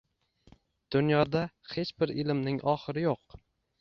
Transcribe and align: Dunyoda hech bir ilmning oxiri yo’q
Dunyoda 0.95 1.43
hech 1.73 1.93
bir 2.01 2.15
ilmning 2.25 2.59
oxiri 2.73 3.05
yo’q 3.09 3.41